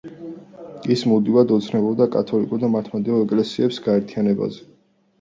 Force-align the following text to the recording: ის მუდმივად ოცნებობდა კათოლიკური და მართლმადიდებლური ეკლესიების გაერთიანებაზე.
ის 0.95 1.03
მუდმივად 1.11 1.53
ოცნებობდა 1.59 2.09
კათოლიკური 2.17 2.65
და 2.67 2.73
მართლმადიდებლური 2.79 3.31
ეკლესიების 3.31 3.83
გაერთიანებაზე. 3.93 4.71